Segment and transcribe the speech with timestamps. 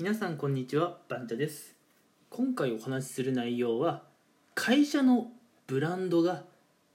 [0.00, 1.74] 皆さんこんにちはバンチャです。
[2.30, 4.04] 今回お話しする内容は
[4.54, 5.32] 会社の
[5.66, 6.44] ブランドが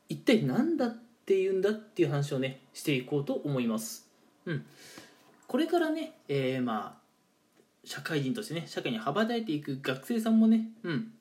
[0.08, 0.96] 一体何だっ
[1.26, 4.08] ていうんだっていう話をねしていこうと思います。
[4.46, 4.66] うん。
[5.48, 7.02] これからね、えー、まあ
[7.84, 11.12] 社会人としてね社会に羽ばたいていく学生さんもねうん。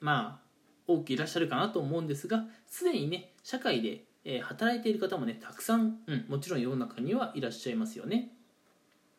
[0.00, 8.30] まあ多くいらっしゃるかなと思うんですがすでにね社会で、働いている方もねたくさん、うん、もちろん世の中にはいらっしゃいますよね。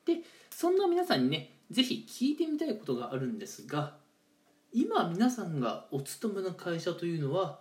[0.07, 3.95] でそんな皆さんにねぜひ聞いてみたいことがあるんですが
[4.71, 7.59] 今皆さんがお勤めの会社というのは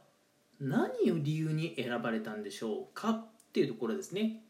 [0.60, 3.10] 何を理由に選ばれたんでしょうか？
[3.10, 4.42] っていうところですね。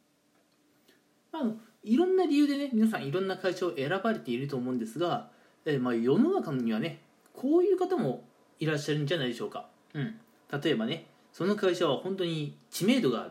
[1.31, 5.31] あのいろんな理由でね皆さんいろんな会社を選ばれていると思うんですが、
[5.65, 7.01] えまあ、世の中にはね
[7.33, 8.25] こういう方も
[8.59, 10.15] いらっしゃるんじゃないでしょうか、うん、
[10.63, 13.31] 例えばねその会社は本当に知名度がある、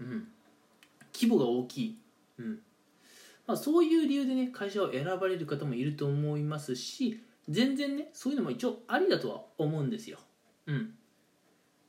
[0.00, 0.28] うん、
[1.14, 1.98] 規模が大きい、
[2.38, 2.58] うん。
[3.46, 10.18] まあ、そういう理由でね会社を選ばれる方もいると思いますし全然ねそういうのも一応ありだとは思うんですよ、
[10.66, 10.94] うん。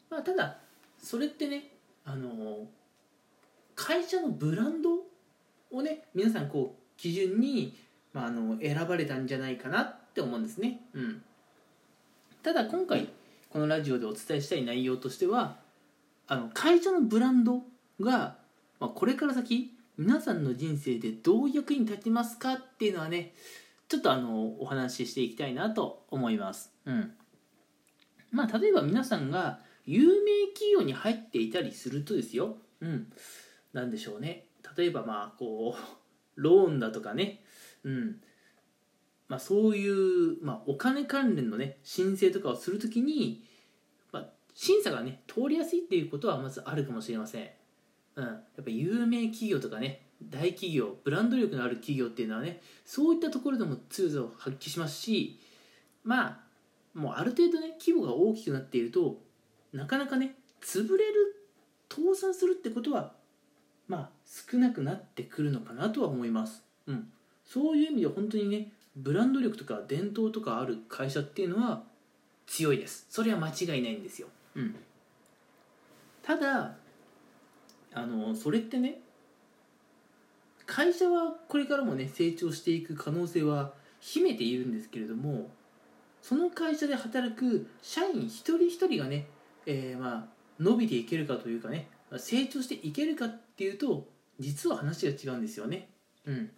[0.09, 0.57] まあ、ただ
[0.97, 1.69] それってね
[2.05, 2.67] あの
[3.75, 4.99] 会社のブランド
[5.71, 7.75] をね皆さんこう基準に、
[8.13, 11.21] まあ、あの選ばれたんじゃないかなって思うんですね、うん、
[12.43, 13.09] ただ今回
[13.49, 15.57] このラジオでお伝えしたい内容としては
[16.27, 17.61] あの会社のブランド
[17.99, 18.37] が、
[18.79, 23.33] まあ、これから先皆さんの人生でどう役に立ちますかっていうのはね
[23.87, 27.11] ちょっとあのお話ししていきたいなと思います、うん。
[28.31, 33.07] まあ、例えば皆さんが有名企業に入っていたりするとですよ、うん、
[33.73, 34.45] なでしょうね。
[34.75, 37.43] 例えばまあこうローンだとかね、
[37.83, 38.15] うん。
[39.27, 43.43] まあ、そういう、まあ、お金関連のね申請とかをするときに、
[44.11, 47.49] まあ、審査がね通りやすいっていうことはまずあるかもしれません、
[48.15, 55.39] うん、やっぱ有名企業とかね大企業ブランド力のある企業っていうのはねそういったところでも強さを発揮しますし
[56.03, 56.39] まあ
[56.93, 59.17] もうある程度ね規模が大きくなっていると
[59.73, 61.35] なかなかね潰れる
[61.89, 63.13] 倒産するってことは
[63.87, 67.07] まあ少なくなってくるのかなとは思います、うん、
[67.45, 71.83] そういう意味で本当にねブランド力とか伝統とかある会社っていうのは
[72.45, 73.07] 強いです。
[73.09, 74.75] それは間違いないんですよ、うん、
[76.21, 76.75] ただ
[77.93, 79.01] あのそれってね
[80.65, 85.49] 会社はこれからもね成長していく可能性は秘めているんですけれども
[86.21, 89.27] その会社で働く社員一人一人がね、
[89.65, 91.87] えーまあ伸びていけるかというかね
[92.17, 94.07] 成長していけるかっていうと
[94.39, 95.89] 実は話が違うんですよね。
[96.25, 96.49] うん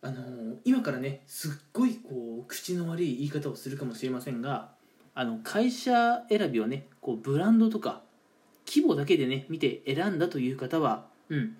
[0.00, 4.70] あのー今からねすっごいこう口の悪い言い方をするかもしれませんが
[5.14, 8.02] あの会社選びをねこうブランドとか
[8.68, 11.56] 規模だけでね見て選んだという方はうん。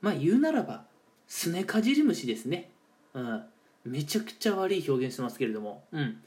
[0.00, 0.84] まあ言うならば
[1.26, 2.70] すねかじり虫ですね、
[3.14, 3.42] うん、
[3.84, 6.18] めちゃくちゃ悪い表現してますけれども、うん、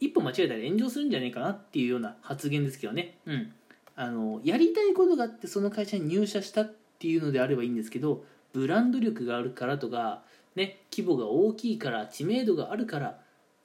[0.00, 3.52] 一歩間違えたら炎上するんじゃないかなっていうような発言ですけどね、うん、
[3.96, 10.22] あのやりたいことがあってその会社に入社したっていうのであればいいんですけどブランド力があるからとか、
[10.54, 13.18] ね、規模が大きいから知名度があるから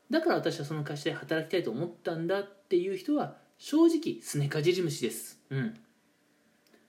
[0.10, 5.76] だから私はその会社で働きたいと思ったんだっていう人は正直すねかじり虫です、うん、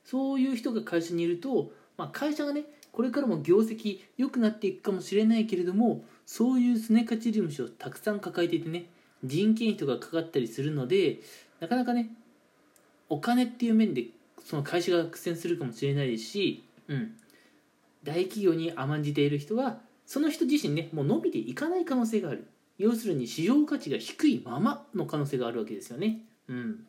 [0.05, 8.87] そういう人が会社にいると、まあ、会社がねこれからも業績良くなっていくかもしれないけれどもそういうすねかじり虫をたくさん抱えていてね
[9.23, 11.21] 人件費とかかかったりするので
[11.61, 12.11] なかなかね
[13.09, 14.07] お金っていう面で
[14.45, 17.13] その会社が苦戦するかもしれないですし、うん、
[18.05, 22.47] 大企業に甘んじている人はその人自身ねもう伸びていかない可能性がある。
[22.79, 26.87] 要するに市場価値が低いままの可能性があるわけですよねうん。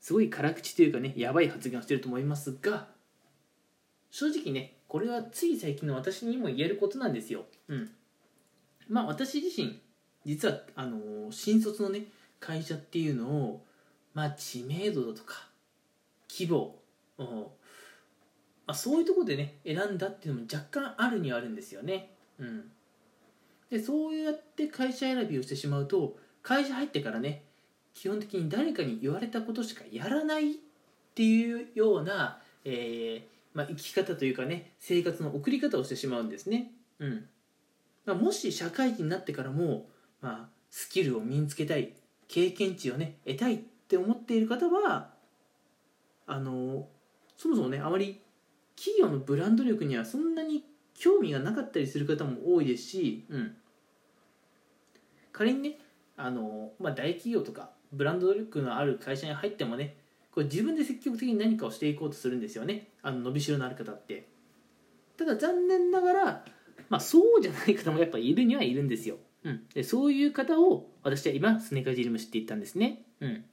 [0.00, 2.88] すごい辛口というかねやばい発言をしてると思いますが
[4.10, 7.44] 正直ねこれはつい最近の私にも言えることなんですよ。
[7.68, 7.90] うん。
[8.88, 9.80] まあ私自身
[10.24, 12.06] 実はあの新卒のね
[12.40, 13.64] 会社っていうのを
[14.14, 15.48] まあ知名度だとか
[16.30, 16.76] 規模
[17.18, 17.26] うん。
[18.66, 22.14] まあ、そういうとこでね選んだっていうのも若干あるにはあるんですよね。
[22.38, 22.70] うん。
[23.70, 27.44] でそうやって会社選びをしてしまうと会社入ってからね
[27.98, 30.54] 基本的に誰かに言われたことしかやらないっ
[31.16, 37.26] ていうような、えーまあ、生き方というかね生活の送り方をしてしまうんですね、うん。
[38.06, 39.86] まあ、もし社会人になってからも、
[40.20, 41.92] まあ、スキルを身につけたい
[42.28, 43.58] 経験値をね得たいっ
[43.88, 45.10] て思っている方は
[46.28, 46.86] あの
[47.36, 48.20] そもそもねあまり
[48.76, 50.62] 企業のブランド力にはそんなに
[50.94, 53.56] 興味がなかったりする方も多いですし、うん、
[55.32, 55.78] 仮にね
[56.16, 59.96] あの、まあ、大企業とかブランド力のある会社に入ってもね
[60.32, 62.88] これ自分で積極的に何かをしていこうとするんですよね。
[63.02, 64.28] あの伸びしろのある方って。
[65.16, 66.44] ただ残念ながら
[66.88, 73.44] まあそうじゃない方もやっぱいるにはいるんですよ、うん、でそういう方を私は今スネカジルムシって言ったんですね、うん、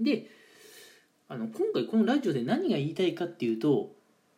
[0.00, 0.30] で
[1.28, 3.90] あの今回このラジオで何が言いたいかっていうと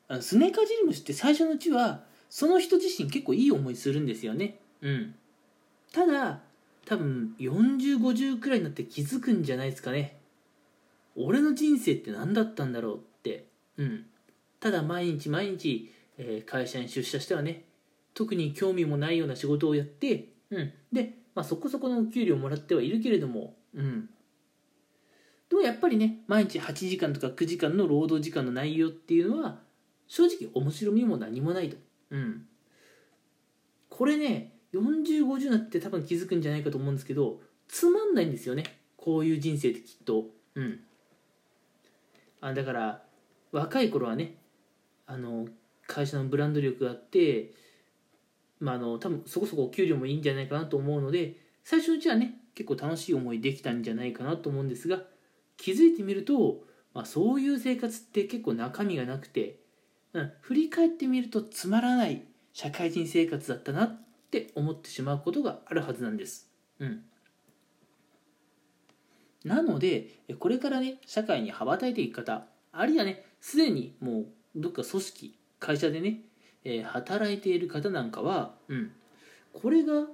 [0.08, 4.60] あのスネカジルムシって最初のうちはその人自身結構いい思いするんですよね。
[4.82, 5.14] うん。
[5.92, 6.40] ただ
[6.88, 10.16] 多分4050くらいになって気づくんじゃないですかね。
[11.16, 13.44] 俺の人生って何だったんだろうって。
[13.76, 14.06] うん。
[14.58, 17.64] ただ毎日毎日、えー、会社に出社してはね
[18.14, 20.72] 特に興味もないような仕事をやってうん。
[20.90, 24.08] で、まあ、そこそこのお給料もらってはいるけれどもうん。
[25.50, 29.58] でもやっぱりね毎日8時間とか9時間の労働時間の内容っていうのは
[30.06, 31.76] 正直面白みも何もないと。
[32.12, 32.46] うん。
[33.90, 38.64] これね4050になって多分気づくんじゃないかと思うんですけどつまんないんですよね。
[38.96, 40.26] こういう人生ってきっと。
[40.54, 40.80] うん。
[42.40, 43.02] あだから
[43.52, 44.36] 若い頃はね
[45.06, 45.46] あの
[45.86, 47.52] 会社のブランド力があって
[48.60, 55.02] まああの多分そこそこお給料もいいんじゃないかなと思うので最初のうちはね結構楽しい思いできたんじゃないかなと思うんですが
[55.56, 56.62] 気づいてみると、
[56.94, 59.58] まあ、そういう生活って結構中身がなくて、
[60.12, 62.22] うん、振り返ってみるとつまらない
[62.52, 66.50] 社会人生活だったなっって思ってしまうことがあるはずなんです。
[66.80, 67.02] うん、
[69.44, 76.20] なのでこれからね社会に羽ばたいていく方あるいはねすでにもうどっか組織会社でね、
[76.64, 78.92] えー、働いている方なんかは、うん、
[79.54, 80.04] これが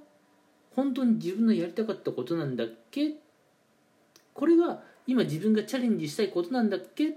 [0.75, 3.15] 本当に自分のやりたかったことなんだっけ？
[4.33, 7.09] これが今自分がチャレンジしたいことなんだっけ？
[7.09, 7.11] っ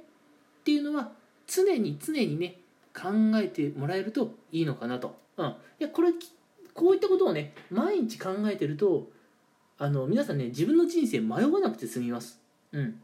[0.64, 1.12] ていうのは
[1.46, 2.60] 常に常にね
[2.94, 6.12] 考えてもらえるといいのかなと、うん、いやこれ
[6.78, 9.10] こういったことをね毎日考えてると
[9.78, 12.40] あの皆さんね自分の人生迷わなくて済みます。
[12.70, 13.00] うん。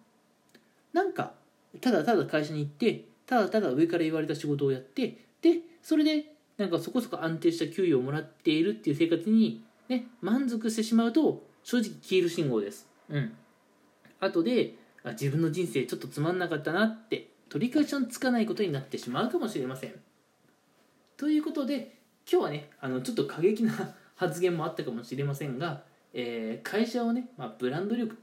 [0.92, 1.32] なんか
[1.80, 6.24] ただただ会社に行ってただただ上から言われた仕事をやってでそれで
[6.56, 12.86] なんかそこそこ安定した給与をもらっているっていう生活にね満足してしまうと正直消える信号です。
[13.08, 13.32] うん。
[14.20, 14.74] 後で
[15.04, 19.94] 自分の人生ちょっとつまんなかったなって取り返しのつかないことになってしまうかもしれません。
[21.16, 23.72] ということで今日はねあのちょっと過激な
[24.16, 25.82] 発言もあったかもしれませんが、
[26.12, 28.16] えー、会社をね、まあ、ブランド力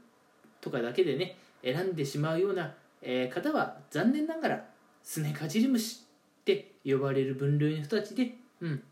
[0.60, 4.68] とかだけでね選んでしまうような、えー、方は残念ながら
[5.02, 6.02] スネカジリムシ
[6.40, 8.82] って呼ばれる分類の人たちで、うん、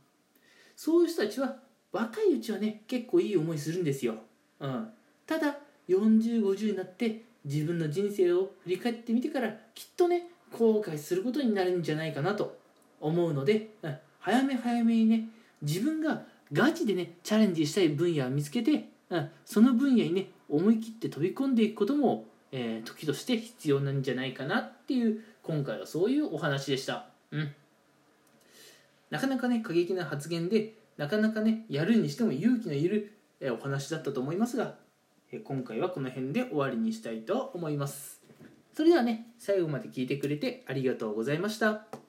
[0.76, 1.56] そういう人たちは
[1.92, 4.16] 若いうちはね結構いい思いするんですよ。
[4.60, 4.88] うん、
[5.26, 5.58] ただ
[5.88, 12.58] 4050になって自分の人生を振り返ってみてからきっとね後悔することになるんじゃないかなと
[13.00, 15.28] 思うので、うん、早め早めにね
[15.62, 16.22] 自分が
[16.52, 27.06] ガチでねチャレンジしたい分野を見つけて、うん、その分野にね思い切って飛び込んでいくことも、えー、時として必要なんじゃないかなっていう今回はそういうお話でした。
[27.30, 27.52] うん。
[29.10, 34.74] なかなかね過激な発言でなかなかねやるにしても勇気のいるえお話だったと思いますが
[35.32, 38.20] え今回はこの辺で終わりにしたいと思います。
[38.74, 41.99] それではね最後まで聞いてくれてありがとうございました。